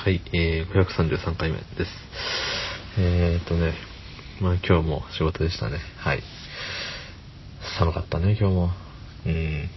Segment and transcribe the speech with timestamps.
[0.00, 1.90] はい、えー、533回目です。
[3.00, 3.74] えーっとね、
[4.40, 5.80] まあ今日も仕事でしたね。
[5.98, 6.22] はい。
[7.80, 8.70] 寒かったね、今日も。
[9.26, 9.68] うん。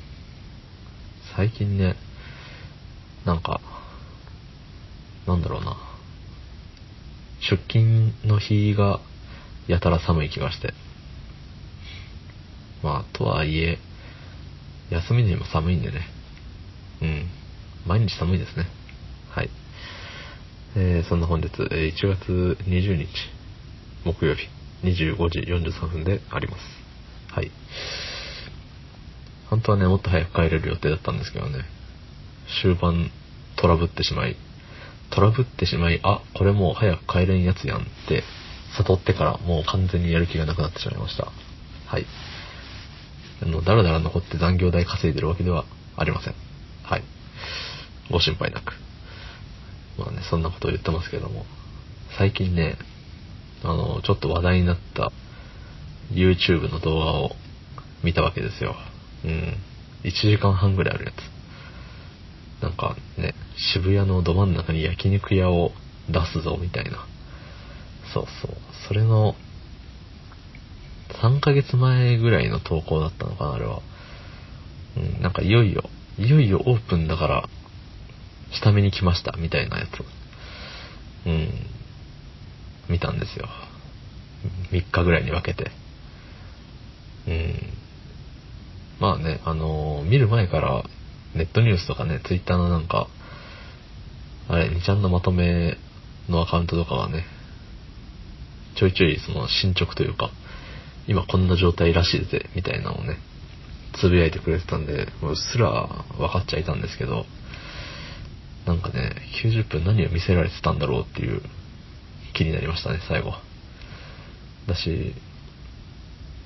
[1.35, 1.95] 最近ね、
[3.25, 3.61] なんか、
[5.25, 5.75] なんだろうな。
[7.39, 8.99] 出勤の日が
[9.67, 10.75] やたら寒い気がして。
[12.83, 13.79] まあ、とはいえ、
[14.91, 16.01] 休みの日も寒いんでね。
[17.01, 17.27] うん。
[17.87, 18.67] 毎日寒いですね。
[19.31, 19.49] はい。
[20.75, 23.07] えー、そんな本日、えー1月20日、
[24.05, 24.47] 木曜日、
[24.83, 26.63] 25時43分であります。
[27.33, 27.51] はい。
[29.49, 31.65] 本当はね、もっと早く帰れる予定だったんですけどね、
[32.61, 33.11] 終盤
[33.57, 34.37] トラブってしまい、
[35.09, 38.23] トラブってしまい、あ、これもう早く帰れんやつやんって
[38.77, 41.27] 悟ってからもう完全にやる気がなくなってしまいました。
[41.85, 42.05] はい。
[43.43, 45.65] あの、だらだら残って残業代稼いでるわけでは
[45.97, 46.35] ありません。
[46.83, 47.03] はい。
[48.09, 48.90] ご心配なく。
[49.97, 51.45] まあね、そんなことを言ってますけども、
[52.17, 52.77] 最近ね、
[53.63, 55.11] あの、ちょっと話題になった
[56.11, 57.31] YouTube の動画を
[58.03, 58.75] 見たわけですよ。
[59.25, 59.55] うん。
[60.03, 62.63] 1時間半ぐらいあるやつ。
[62.63, 63.33] なんかね、
[63.73, 65.71] 渋谷のど真ん中に焼肉屋を
[66.09, 67.05] 出すぞみたいな。
[68.13, 68.55] そうそう。
[68.87, 69.35] それの、
[71.21, 73.81] 3ヶ月前ぐらいの投稿だったのかな、あれは。
[74.97, 75.83] うん、なんかいよいよ、
[76.17, 77.49] いよいよオープンだから、
[78.51, 81.27] 下見に来ました、みたいなやつ。
[81.27, 81.49] うん。
[82.89, 83.47] 見たんですよ。
[84.71, 85.71] 3日ぐらいに分けて。
[87.27, 87.81] うん。
[88.99, 90.83] まあね、あのー見る前から、
[91.35, 93.07] ネットニュースとかね、ツイッターのなんか、
[94.49, 95.77] あれ、2ちゃんのまとめ
[96.27, 97.25] のアカウントとかはね、
[98.75, 100.31] ちょいちょいその進捗というか、
[101.07, 103.17] 今こんな状態らしいぜ、みたいなのをね、
[103.99, 107.25] つぶやいてくれてたんで、もうっすら分かっちゃいたんですけど、
[108.65, 109.11] なんかね、
[109.43, 111.41] 90分何を見せられてたんだろうっていう
[112.33, 113.33] 気になりましたね、最後。
[114.67, 115.13] だし、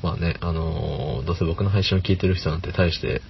[0.02, 3.22] まあね、あのーどうせ僕の配信を聞いてる人なんて大して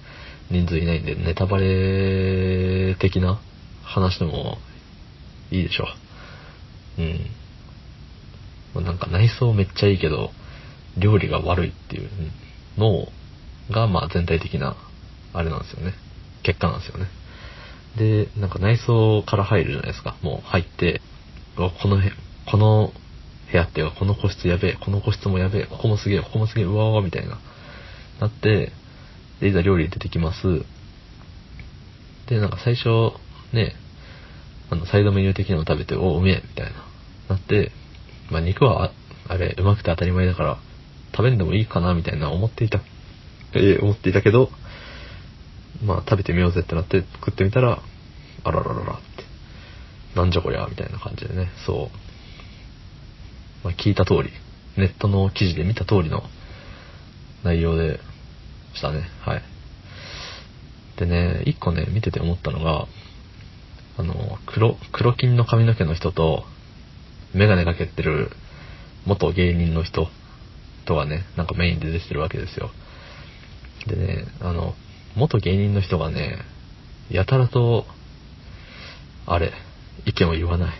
[0.50, 3.40] 人数いないんで、ネタバレ的な
[3.82, 4.58] 話でも
[5.50, 5.86] いいでしょ
[6.98, 7.02] う。
[7.02, 7.20] うん。
[8.74, 10.30] まあなんか内装めっちゃいいけど、
[10.98, 12.08] 料理が悪いっていう
[12.76, 13.08] の
[13.70, 14.76] が、まあ全体的な、
[15.32, 15.94] あれなんですよね。
[16.42, 17.06] 結果なんですよね。
[17.96, 20.16] で、なんか内装から入るじゃないですか。
[20.22, 21.00] もう入って、
[21.56, 22.02] この部
[22.50, 22.92] この
[23.50, 27.38] 部屋って、この個室やべえ、この個室もやべえ、ここもすげえ、ここもすげえ、うわーわみたいな。
[28.20, 28.72] なって、
[29.40, 30.64] で、いざ料理出てきます。
[32.28, 32.88] で、なんか最初、
[33.52, 33.74] ね、
[34.70, 36.72] あの、サイドメニュー的なの食べて、お、うめえ、みたいな。
[37.28, 37.72] なって、
[38.30, 38.92] まあ肉は、あ
[39.28, 40.58] あれ、うまくて当たり前だから、
[41.12, 42.80] 食べんでもいいかな、みたいな思っていた、
[43.54, 44.50] えー思っていたけど、
[45.84, 47.80] まあ食べてみようぜってなって食ってみたら、
[48.44, 49.02] あららららって、
[50.14, 53.64] なんじゃこりゃ、みたいな感じでね、そう。
[53.64, 54.30] まあ聞いた通り、
[54.76, 56.22] ネットの記事で見た通りの
[57.44, 58.00] 内容で
[58.74, 59.02] したね。
[59.20, 59.42] はい。
[60.98, 62.86] でね、一個ね、見てて思ったのが、
[63.98, 66.44] あの、黒、黒金の髪の毛の人と、
[67.34, 68.30] メガネかけてる
[69.04, 70.08] 元芸人の人
[70.86, 72.70] とがね、なんかメインで出てるわけですよ。
[73.86, 74.74] でね、あの、
[75.16, 76.38] 元芸人の人がね、
[77.10, 77.86] やたらと、
[79.26, 79.52] あれ、
[80.04, 80.76] 意見を言わない。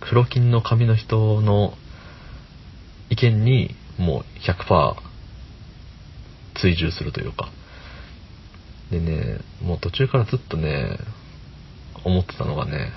[0.00, 1.74] 黒金の髪の人の
[3.08, 4.96] 意見にもう100%
[6.60, 7.50] 追従するというか。
[8.90, 10.98] でね、もう途中からずっとね、
[12.04, 12.92] 思ってたのがね、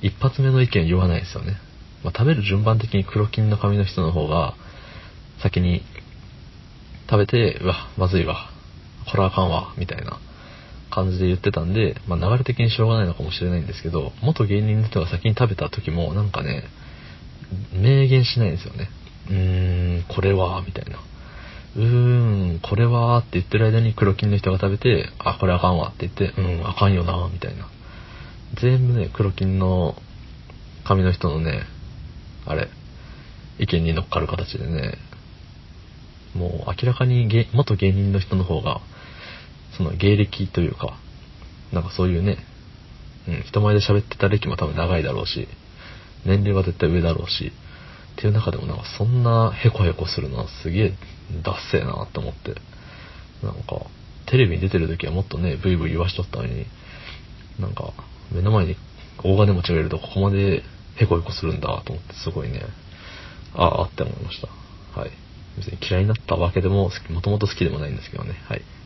[0.00, 1.56] 一発目の意見言わないですよね。
[2.04, 4.54] まあ、食べる順番的に黒金の髪の人の方が
[5.42, 5.82] 先に
[7.10, 8.50] 食べて、うわ、まずいわ、
[9.10, 10.18] これはあかんわ、みたいな
[10.90, 16.64] 感じで言ってたんで、まあ、流れ的にしょうがないのかもしれないんですけど、元芸人の人が先に食べた時もなんかね、
[17.72, 18.88] 明言しないんですよね。
[19.30, 20.98] うーん、これは、みたいな。
[21.76, 27.68] うーん、これはって言ってる間に黒金の人が食べて、あ、これあかんわって言って、うん、あかんよな、みたいな。
[28.60, 29.94] 全部ね、黒金の
[30.84, 31.64] 髪の人のね、
[32.46, 32.68] あれ、
[33.58, 34.94] 意見に乗っかる形でね、
[36.34, 38.80] もう明らかに元芸人の人の方が、
[39.78, 40.98] その芸歴というか、
[41.72, 42.38] なんかそういうね、
[43.28, 45.48] うん、人前で喋ってた歴も多分長いだろうし、
[46.26, 47.52] 年齢は絶対上だろうし、
[48.16, 50.94] っていう中でもなんかそんなヘコヘコするのはすげえ
[51.44, 52.54] ダッセーなって思って、
[53.42, 53.86] なんか、
[54.26, 56.66] テレビに出てる時はもっとね、ブイブイ言わしとったのに、
[57.60, 57.92] なんか、
[58.32, 58.76] 目の前に
[59.22, 60.62] 大金持ちがいるとここまで
[60.96, 62.62] ヘコヘコするんだと思って、すごいね、
[63.54, 64.48] ああって思いました。
[65.00, 65.10] はい。
[65.56, 68.34] 別に嫌いになったわけでも、もともと好きでもないんですけどね。
[68.48, 68.62] はい。